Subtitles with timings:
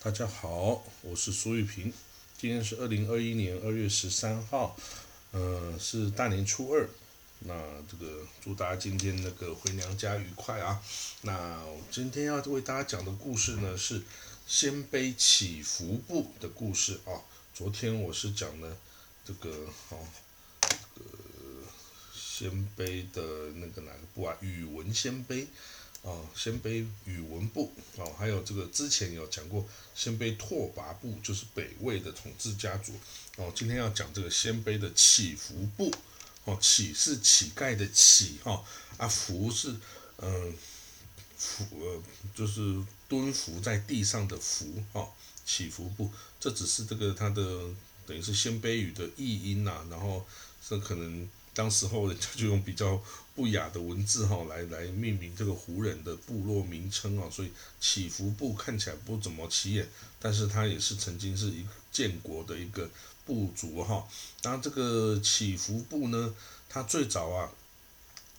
[0.00, 1.92] 大家好，我是苏玉平。
[2.38, 4.76] 今天是二零二一年二月十三号，
[5.32, 6.88] 嗯，是大年初二。
[7.40, 7.52] 那
[7.90, 10.80] 这个祝大家今天那个回娘家愉快啊。
[11.22, 14.00] 那今天要为大家讲的故事呢是
[14.46, 17.18] 鲜卑祈福部的故事啊。
[17.52, 18.76] 昨天我是讲了
[19.26, 19.50] 这个
[19.88, 19.98] 哦，
[20.60, 21.08] 这个
[22.14, 24.36] 鲜卑的那个哪个部啊？
[24.40, 25.48] 宇文鲜卑。
[26.04, 32.92] 啊，鲜卑宇文部哦，还有这个之前有讲过鲜卑拓跋部，就是北魏的统治家族
[33.36, 33.52] 哦。
[33.54, 35.92] 今天要讲这个鲜卑的乞伏部
[36.44, 38.64] 哦，乞是乞丐的乞哈，
[38.96, 39.74] 啊伏是
[40.18, 40.54] 嗯
[41.36, 42.02] 伏呃
[42.34, 45.08] 就是蹲伏在地上的伏哈，
[45.44, 47.42] 乞伏部，这只是这个它的
[48.06, 50.26] 等于是鲜卑语的译音呐，然后
[50.66, 51.28] 这可能。
[51.54, 53.02] 当时候人家就用比较
[53.34, 59.88] 不雅的文字哈来来命名这个胡人的部落名称啊，所以祈福部看起来不怎么起眼，
[60.20, 62.88] 但是它也是曾经是一建国的一个
[63.26, 64.06] 部族哈。
[64.42, 66.34] 那这个祈福部呢，
[66.68, 67.50] 它最早啊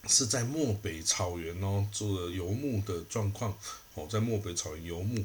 [0.08, 3.56] 是在漠北草原哦做游牧的状况
[3.94, 5.24] 哦，在漠北草原游牧。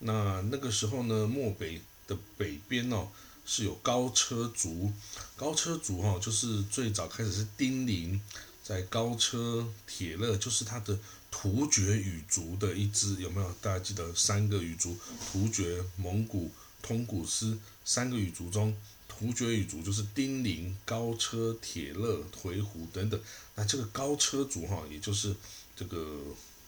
[0.00, 3.08] 那那个时候呢，漠北的北边哦。
[3.48, 4.92] 是有高车族，
[5.36, 8.20] 高车族哈，就是最早开始是丁零，
[8.62, 10.98] 在高车铁勒，就是他的
[11.30, 13.52] 突厥语族的一支，有没有？
[13.62, 14.98] 大家记得三个语族：
[15.30, 16.50] 突厥、蒙古、
[16.82, 23.20] 通古斯三个语族中，突厥语族就是丁零、高车、铁勒、回鹘等等。
[23.54, 25.32] 那这个高车族哈，也就是
[25.76, 26.18] 这个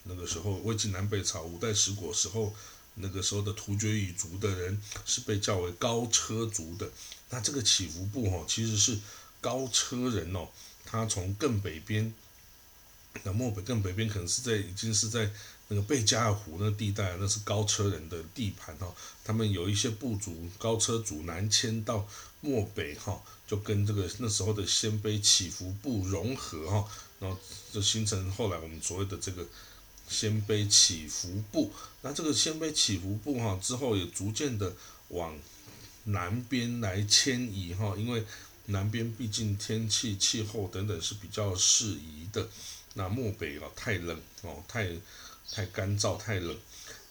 [0.04, 2.54] 那个时候魏晋南北朝五代十国时候。
[3.00, 6.91] 那个时候的突厥语族的人是被叫为高车族的，
[7.30, 8.98] 那这个起伏部哈其实是
[9.41, 10.48] 高车人哦，
[10.84, 12.12] 他从更北边，
[13.22, 15.30] 那漠北更北边可能是在已经是在
[15.69, 18.94] 那个贝加尔湖那地带，那是高车人的地盘哈。
[19.24, 22.08] 他们有一些部族高车族南迁到
[22.41, 26.88] 漠北哈，就跟这个那时候的鲜卑起伏部融合哈，
[27.20, 27.38] 然后
[27.72, 29.47] 就形成后来我们所谓的这个。
[30.08, 31.70] 鲜卑起伏部，
[32.00, 34.74] 那这个鲜卑起伏部哈之后也逐渐的
[35.08, 35.38] 往
[36.04, 38.24] 南边来迁移哈，因为
[38.66, 42.48] 南边毕竟天气气候等等是比较适宜的，
[42.94, 44.91] 那漠北哦太冷哦太
[45.50, 46.56] 太干燥太冷，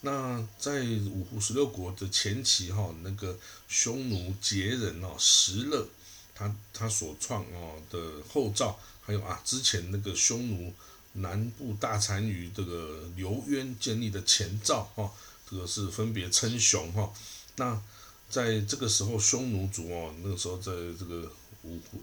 [0.02, 3.38] 那在五胡十六国的前期哈，那个
[3.68, 5.88] 匈奴羯人哦石勒
[6.34, 10.74] 他他所创哦的后赵，还有啊之前那个匈奴。
[11.18, 15.12] 南部大单于这个刘渊建立的前赵哈，
[15.50, 17.12] 这个是分别称雄哈。
[17.56, 17.82] 那
[18.30, 21.32] 在这个时候，匈奴族哦，那个时候在这个
[21.64, 22.02] 五胡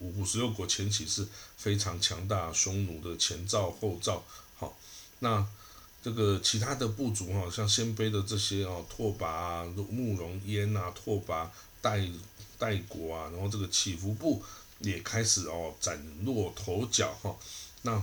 [0.00, 4.24] 五十六国前期是非常强大，匈奴的前赵后赵
[4.56, 4.76] 好。
[5.20, 5.46] 那
[6.02, 11.48] 这个其他的部族哈，像鲜卑的这些哦，拓跋啊、慕容燕啊、拓跋
[11.80, 12.08] 代
[12.58, 14.42] 代国啊，然后这个乞伏部
[14.80, 17.36] 也开始哦崭露头角哈。
[17.82, 18.02] 那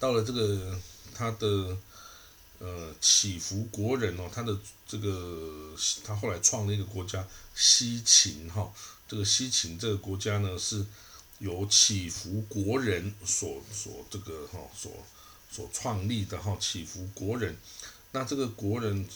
[0.00, 0.76] 到了这个
[1.14, 1.76] 他的
[2.58, 7.22] 呃祈福国人哦，他的这个他后来创了一个国家
[7.54, 8.72] 西秦哈，
[9.06, 10.86] 这个西秦这个国家呢是
[11.38, 14.90] 由祈福国人所所这个哈所
[15.50, 17.54] 所创立的哈祈福国人，
[18.12, 19.06] 那这个国人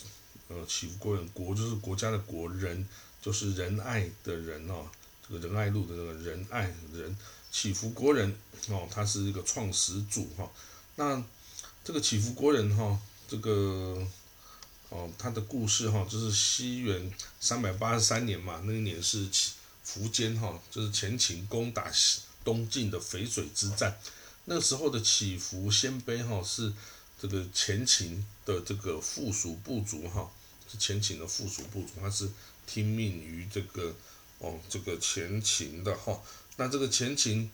[0.49, 2.87] 呃祈福国人国就是国家的国人
[3.23, 4.87] 就是仁爱的人哦，
[5.27, 7.17] 这个仁爱路的那个仁爱人
[7.50, 8.37] 祈福国人
[8.69, 10.47] 哦，他是一个创始主哈。
[10.97, 11.22] 那
[11.82, 14.06] 这个祈福国人哈，这个
[14.91, 19.28] 哦，他的故事哈，就是西元三百八十三年嘛，那一年是
[19.84, 21.91] 苻坚哈，就是前秦攻打
[22.44, 23.99] 东晋的淝水之战。
[24.44, 26.72] 那时候的祈福鲜卑哈是
[27.21, 30.31] 这个前秦的这个附属部族哈，
[30.71, 32.31] 是前秦的附属部族，他是
[32.66, 33.93] 听命于这个
[34.38, 36.22] 哦这个前秦的哈。
[36.56, 37.50] 那这个前秦。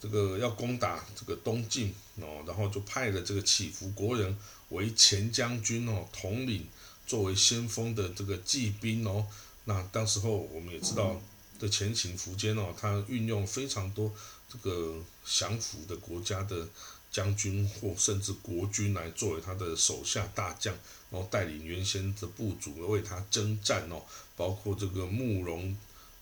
[0.00, 4.34] 这个要攻打这个东晋哦，然后就派了这个祈福国人
[4.70, 6.66] 为前将军哦，统领
[7.06, 9.26] 作为先锋的这个骑兵哦。
[9.64, 11.20] 那当时候我们也知道
[11.58, 14.10] 的前秦苻坚哦，他运用非常多
[14.48, 16.66] 这个降服的国家的
[17.12, 20.74] 将军或甚至国君来作为他的手下大将，
[21.10, 24.02] 然后带领原先的部族为他征战哦，
[24.34, 25.76] 包括这个慕容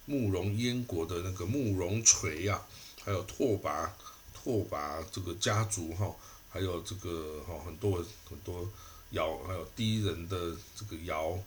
[0.06, 2.61] 慕容燕国的那个慕容垂呀。
[3.05, 3.89] 还有拓跋，
[4.35, 6.15] 拓跋这个家族哈，
[6.50, 8.69] 还有这个哈很多很多
[9.11, 11.39] 尧，还有第一人的这个尧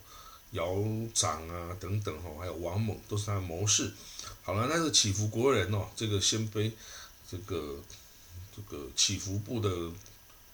[0.52, 0.76] 尧
[1.14, 3.92] 长啊等等哈，还有王猛都是他的谋士。
[4.42, 6.72] 好了，那是祈福国人哦，这个鲜卑
[7.30, 7.80] 这个
[8.54, 9.70] 这个祈福部的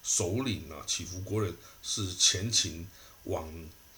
[0.02, 2.86] 首领啊，祈福国人是前秦
[3.24, 3.48] 往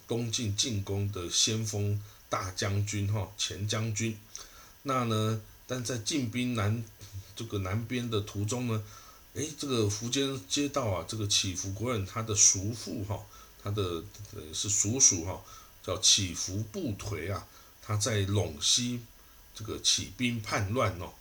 [0.07, 4.19] 东晋进攻的先锋大将军哈前将军。
[4.83, 6.83] 那呢，但在进兵南
[7.37, 8.83] 这个南边的途中呢，
[9.37, 13.25] 哎，这个苻坚接到啊，这个祈福国人他的叔父哈，
[13.63, 14.03] 他的
[14.53, 15.41] 是叔叔哈，
[15.81, 17.47] 叫祈福不颓啊，
[17.81, 19.01] 他在陇西
[19.55, 21.13] 这个起兵叛乱哦，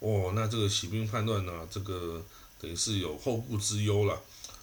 [0.00, 2.20] 哦，那这个起兵叛乱呢，这个
[2.60, 4.20] 等于是有后顾之忧了，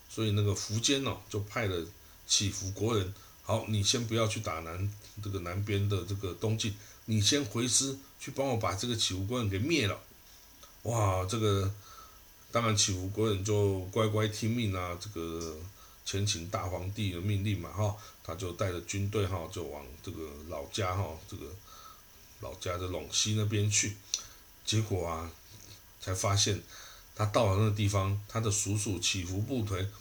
[0.09, 1.88] 所以那个苻坚呢，就派了
[2.27, 3.13] 祈福国人，
[3.49, 4.93] 好，你先不要去打南
[5.23, 6.71] 这个南边的这个东晋，
[7.05, 9.99] 你先回师去帮我把这个祈福国人给灭了。
[10.83, 11.73] 哇，这个
[12.51, 15.57] 当然祈福国人就乖乖听命啊，这个
[16.05, 21.47] 前秦大皇帝的命令嘛，哈，他就带着军队哈，就往这个老家哈，这个
[22.41, 23.97] 老家的陇西那边去。
[24.63, 25.31] 结果啊，
[25.99, 26.61] 才发现
[27.15, 29.91] 他到了那个地方，他的叔叔祈福部屯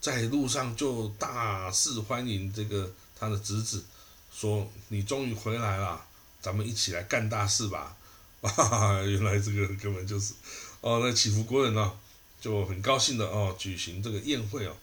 [0.00, 3.84] 在路上就大肆欢迎这个他的侄子，
[4.32, 6.04] 说：“你终于回来了，
[6.40, 7.96] 咱们一起来干大事吧。
[8.40, 10.32] ”啊，原来这个根本就是，
[10.80, 11.98] 哦，那祈福国人呢
[12.40, 14.76] 就很高兴的哦，举行这个宴会哦，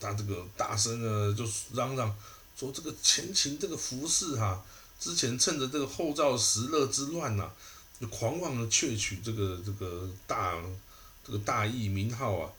[0.00, 2.16] 他这个大声的就嚷嚷
[2.56, 4.64] 说，这个前秦这个服饰哈，
[5.00, 7.50] 之前趁着这个后赵石勒之乱呐，
[8.00, 10.54] 就狂妄的窃取这个这个大
[11.26, 12.52] 这个大义名号啊，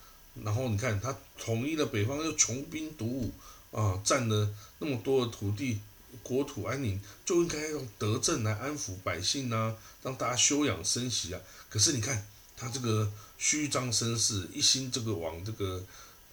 [0.44, 3.32] 然后你看他统一了北方，又穷兵黩武
[3.72, 4.50] 啊，占了
[4.80, 5.80] 那么多的土地。
[6.24, 11.42] 国土安宁就应该用德政来安抚百姓呐，让大家休养生息啊。
[11.70, 15.84] 可是你看他这个虚张声势，一心这个往这个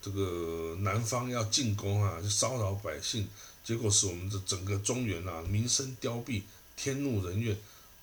[0.00, 3.28] 这个南方要进攻啊，就骚扰百姓，
[3.64, 6.43] 结果使我们的整个中原啊民生凋敝，
[6.76, 7.55] 天怒人怨。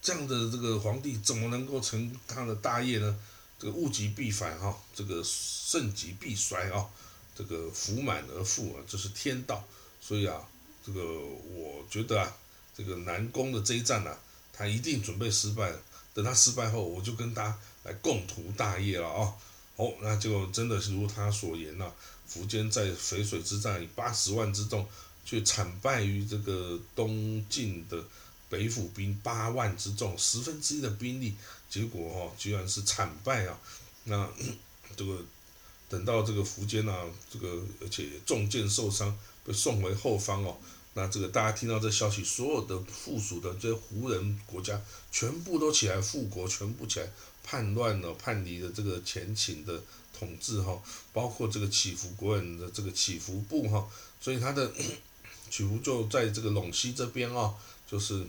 [0.01, 3.17] 这样的这个皇帝怎么能够成他的大业呢？
[3.59, 6.87] 这个物极必反哈，这个盛极必衰啊，
[7.35, 9.63] 这个福满而富啊，这是天道。
[10.01, 10.41] 所以啊。
[10.81, 12.37] 这个我觉得啊，
[12.75, 14.17] 这个南宫的这一战呢，
[14.51, 15.71] 他一定准备失败。
[16.13, 19.35] 等他失败后，我就跟他来共图大业了啊！
[19.75, 21.93] 哦，那就真的是如他所言了，
[22.27, 24.87] 苻坚在淝水之战以八十万之众，
[25.25, 28.03] 却惨败于这个东晋的
[28.49, 31.35] 北府兵八万之众，十分之一的兵力，
[31.69, 33.59] 结果哈居然是惨败啊！
[34.05, 34.27] 那
[34.97, 35.23] 这个
[35.87, 39.15] 等到这个苻坚呐，这个而且中箭受伤，
[39.45, 40.57] 被送回后方哦。
[40.95, 44.81] 那这个大家听到这消息，所有的附属的这些胡人国家
[45.11, 47.07] 全部都起来复国，全部起来
[47.43, 49.81] 叛乱了，叛离了这个前秦的
[50.17, 50.81] 统治哈，
[51.13, 53.87] 包括这个祈福国人的这个祈福部哈，
[54.19, 54.73] 所以他的
[55.51, 57.53] 祈福就在这个陇西这边啊，
[57.89, 58.25] 就是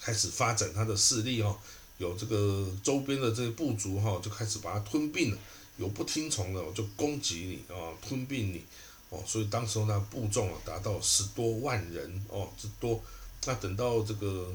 [0.00, 1.58] 开始发展他的势力哦，
[1.98, 5.38] 有这个周边的这些部族哈，就开始把他吞并了，
[5.76, 8.62] 有不听从的我就攻击你啊，吞并你。
[9.08, 13.00] 哦，所以当时候呢，部众啊达到十多万人哦之多。
[13.44, 14.52] 那等到这个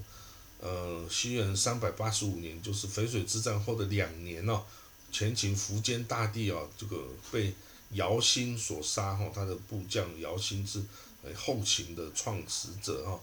[0.59, 4.61] 呃西元三百八十五年，就是淝水之战后的两年哦，
[5.09, 6.97] 前秦苻坚大帝啊，这个
[7.31, 7.53] 被
[7.91, 10.83] 姚兴所杀哈，他的部将姚兴是
[11.33, 13.17] 后秦的创始者哈。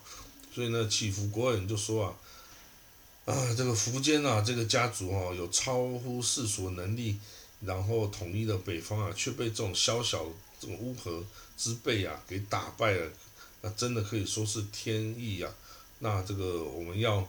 [0.59, 7.17] 所以呢，祈福国人就说啊，啊这个苻坚啊，这个家族啊有超乎世俗能力，
[7.61, 10.27] 然后统一了北方啊，却被这种小小。
[10.61, 11.23] 这种乌合
[11.57, 13.13] 之辈啊，给打败了，
[13.61, 15.55] 那真的可以说是天意啊。
[16.01, 17.25] 那这个我们要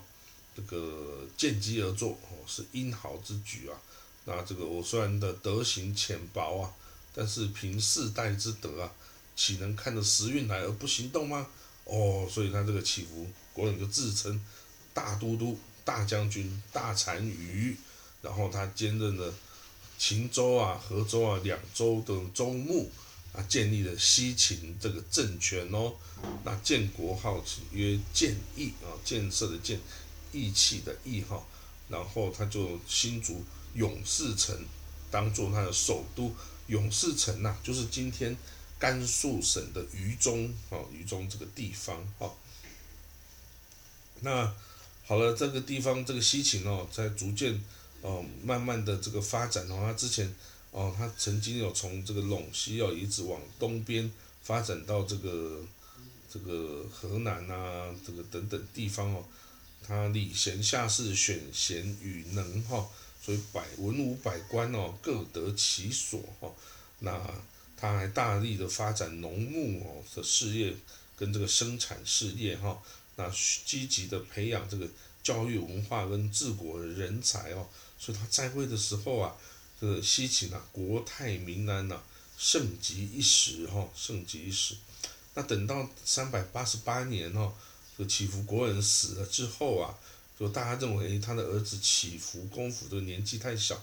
[0.56, 3.78] 这个见机而作哦，是英豪之举啊。
[4.24, 6.74] 那这个我虽然的德行浅薄啊，
[7.14, 8.92] 但是凭世代之德啊，
[9.36, 11.46] 岂能看着时运来而不行动吗？
[11.90, 14.40] 哦，所以他这个祈福国人就自称
[14.94, 17.76] 大都督、大将军、大单于，
[18.22, 19.34] 然后他兼任了
[19.98, 22.90] 秦州啊、河州啊两州的州牧。
[23.32, 25.94] 啊，建立了西秦这个政权哦，
[26.42, 29.78] 那建国号曰建义啊，建设的建，
[30.32, 31.40] 义气的义哈，
[31.88, 33.44] 然后他就新竹
[33.74, 34.66] 永士城
[35.12, 36.34] 当做他的首都，
[36.66, 38.36] 永士城呐，就是今天
[38.80, 42.34] 甘肃省的榆中啊，榆中这个地方哈。
[44.22, 44.52] 那
[45.06, 47.62] 好了，这个地方这个西秦哦，在逐渐
[48.00, 50.34] 哦，慢慢的这个发展哦，他之前。
[50.72, 54.08] 哦，他曾经有从这个陇西哦，一直往东边
[54.40, 55.60] 发展到这个
[56.32, 59.24] 这个河南啊，这个等等地方哦。
[59.84, 62.88] 他礼贤下士，选贤与能哈，
[63.20, 66.48] 所以百文武百官哦，各得其所哈。
[67.00, 67.10] 那
[67.80, 70.74] 他还大力的发展农牧哦的事业
[71.16, 72.82] 跟这个生产事业哈。
[73.16, 73.30] 那
[73.64, 74.86] 积极的培养这个
[75.22, 77.68] 教育文化跟治国人才哦。
[77.98, 79.34] 所以他在位的时候啊。
[79.82, 81.98] 这个西秦啊，国泰民安呐，
[82.36, 84.74] 盛极一时哈，盛极一时。
[85.32, 87.50] 那等到三百八十八年哦，
[87.96, 89.98] 这个祈福国人死了之后啊，
[90.38, 93.82] 就大家认为他的儿子祈福公府这个年纪太小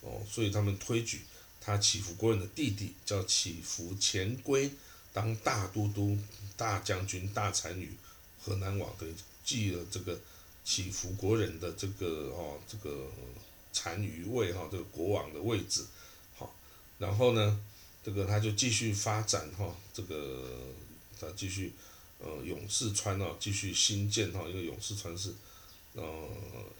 [0.00, 1.22] 哦，所以他们推举
[1.66, 4.70] 他祈福国人的弟弟叫祈福前规
[5.12, 6.16] 当大都督、
[6.56, 7.90] 大将军、大单于、
[8.40, 9.06] 河南王，的
[9.44, 10.16] 继了这个
[10.64, 13.10] 祈福国人的这个哦这个
[13.72, 15.84] 单于位哈，这个国王的位置。
[16.36, 16.54] 好，
[16.98, 17.60] 然后呢，
[18.04, 20.62] 这个他就继续发展哈，这个。
[21.18, 21.72] 他继续，
[22.18, 25.32] 呃，勇士川哦，继续新建哈，因为勇士川是，
[25.94, 26.28] 呃，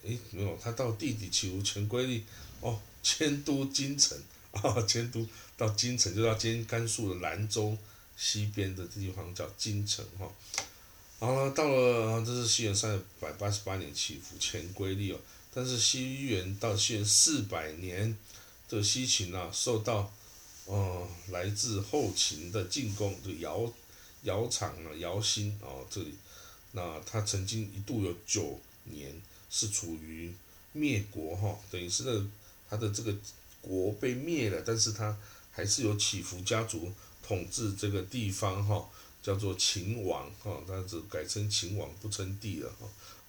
[0.02, 2.22] 诶，没有，他到弟弟祈福前归立，
[2.60, 4.14] 哦，迁都京城
[4.62, 7.76] 啊，迁都到京城，就到今甘肃的兰州
[8.16, 10.30] 西边的地方叫京城哈。
[11.20, 15.18] 然后到了，这是西元三百八十八年起伏前归立哦，
[15.52, 18.16] 但是西元到西元四百年
[18.68, 20.12] 的西秦啊，受到，
[20.66, 23.72] 呃，来自后秦的进攻，就姚。
[24.22, 26.12] 姚厂啊，窑心哦，这里，
[26.72, 29.14] 那他曾经一度有九年
[29.48, 30.34] 是处于
[30.72, 32.26] 灭国哈，等于是那
[32.68, 33.14] 他的这个
[33.66, 35.16] 国被灭了，但是他
[35.50, 36.92] 还是有祈福家族
[37.26, 38.88] 统治这个地方哈，
[39.22, 42.70] 叫做秦王哈，他只改称秦王不称帝了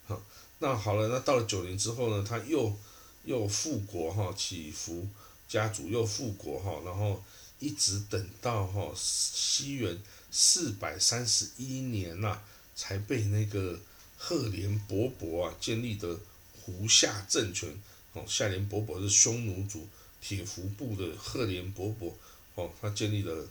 [0.07, 0.21] 哈，
[0.59, 2.75] 那好了，那到了九年之后呢，他又
[3.23, 5.07] 又复国哈，祈福
[5.47, 7.23] 家族又复国哈，然后
[7.59, 9.99] 一直等到哈西元。
[10.29, 12.41] 四百三十一年呐，
[12.75, 13.79] 才被那个
[14.17, 16.19] 赫连勃勃啊建立的
[16.61, 19.87] 胡夏政权哦，夏连勃勃是匈奴族
[20.27, 22.11] 铁服部的赫连勃勃
[22.55, 23.47] 哦，他建立了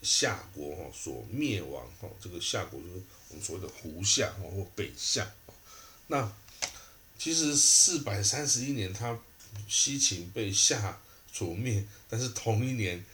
[0.00, 5.28] 夏国哈所灭亡哈，这个夏国就是我们所谓的胡夏哦或北夏。
[6.06, 6.32] 那
[7.18, 9.18] 其实四百三十一年，他
[9.66, 11.00] 西秦被夏
[11.32, 13.04] 所灭，但是同一年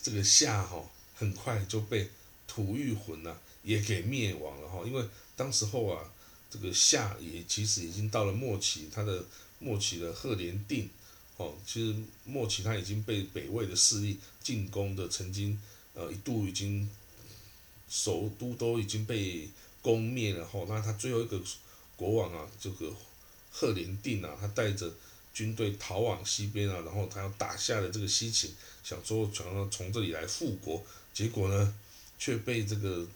[0.00, 2.08] 这个夏哈很快就被。
[2.52, 5.04] 吐谷浑呐也给灭亡了哈，因为
[5.36, 6.12] 当时候啊，
[6.50, 9.24] 这个夏也其实已经到了末期，他的
[9.60, 10.90] 末期的赫连定，
[11.40, 15.58] 哦，其实末期他已经被北魏的势力进攻的，曾经
[15.94, 16.88] 呃一度已经
[17.88, 19.48] 首都都已经被
[19.80, 21.40] 攻灭了哈，那他最后一个
[21.96, 22.92] 国王啊，这个
[23.50, 24.92] 赫连定啊，他带着
[25.32, 28.54] 军队逃往西边啊，然后他要打下了这个西秦，
[28.84, 31.74] 想说想要从这里来复国，结果呢？
[32.22, 33.06] 却被这个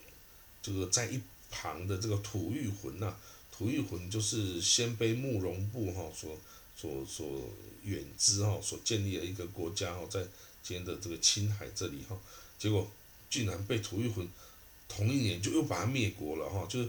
[0.63, 3.15] 这个在一旁的这个吐谷浑呐，
[3.53, 6.35] 吐谷浑就是鲜卑慕容部哈说
[6.77, 7.43] 所所
[7.83, 10.21] 远之哈所建立的一个国家哈，在
[10.63, 12.17] 今天的这个青海这里哈，
[12.59, 12.91] 结果
[13.31, 14.29] 竟然被吐谷浑
[14.89, 16.89] 同一年就又把它灭国了哈，就是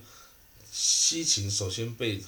[0.72, 2.24] 西秦首先被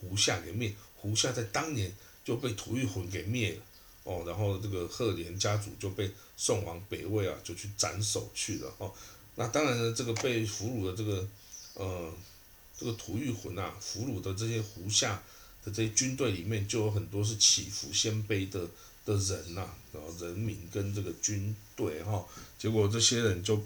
[0.00, 3.62] 胡夏给灭，胡夏在当年就被吐谷浑给灭了
[4.04, 8.90] 哦，然后这个赫连家族就被送往北魏啊，就去斩首去了哈。
[9.36, 11.28] 那当然呢，这个被俘虏的这个，
[11.74, 12.12] 呃，
[12.76, 15.22] 这个吐谷浑啊，俘虏的这些胡夏
[15.64, 18.60] 的这些军队里面，就有很多是祈福鲜卑的
[19.04, 22.24] 的人呐，然后人民跟这个军队哈，
[22.58, 23.62] 结果这些人就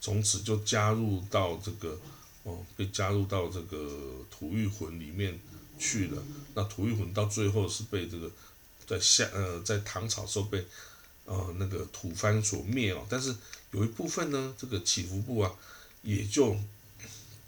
[0.00, 1.98] 从此就加入到这个，
[2.44, 5.38] 哦，被加入到这个吐谷浑里面
[5.78, 6.22] 去了。
[6.54, 8.30] 那吐谷浑到最后是被这个
[8.86, 10.64] 在夏呃在唐朝时候被。
[11.28, 13.34] 呃，那个吐蕃所灭哦，但是
[13.72, 15.52] 有一部分呢，这个祈福部啊，
[16.02, 16.56] 也就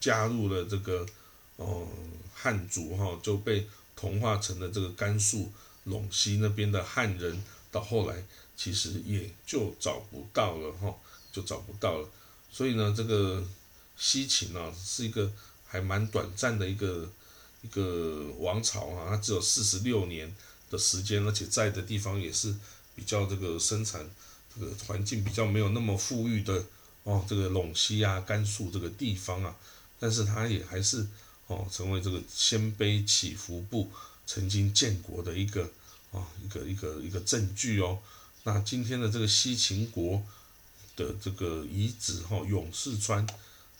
[0.01, 1.07] 加入了这个
[1.55, 1.87] 哦
[2.35, 3.65] 汉族哈，就被
[3.99, 5.51] 同化成了这个甘肃
[5.87, 7.43] 陇西那边的汉人。
[7.73, 8.25] 到后来，
[8.57, 10.95] 其实也就找不到了哈，
[11.33, 12.09] 就找不到了。
[12.51, 13.45] 所以呢，这个
[13.97, 15.31] 西秦啊，是一个
[15.67, 17.11] 还蛮短暂的一个
[17.63, 20.33] 一个王朝啊，它只有四十六年
[20.71, 22.55] 的时间，而且在的地方也是。
[22.99, 24.05] 比较这个生产
[24.53, 26.65] 这个环境比较没有那么富裕的
[27.05, 29.55] 哦，这个陇西啊、甘肃这个地方啊，
[30.01, 31.07] 但是它也还是
[31.49, 33.91] 哦成为这个鲜卑祈福部
[34.27, 35.69] 曾经建国的一个
[36.13, 37.99] 啊一个一个一个证据哦。
[38.45, 40.23] 那今天的这个西秦国
[40.97, 43.27] 的这个遗址哈，勇士川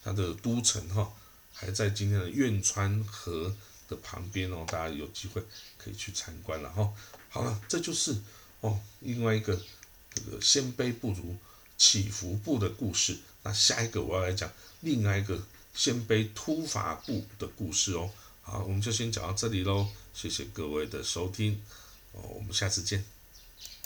[0.03, 1.13] 它的都城哈，
[1.55, 3.55] 还在今天的苑川河
[3.89, 5.41] 的旁边哦，大家有机会
[5.77, 6.93] 可以去参观了哈。
[7.29, 8.17] 好了，这就是。
[8.61, 9.57] 哦，另外一个
[10.13, 11.37] 这个鲜卑不如
[11.77, 13.17] 祈福部的故事。
[13.45, 15.41] 那下一个我要来讲另外一个
[15.79, 18.11] 鲜卑突伐部的故事哦。
[18.43, 21.63] 好，我们就先讲到这里喽，谢谢各位的收听，
[22.11, 23.05] 哦，我们下次见。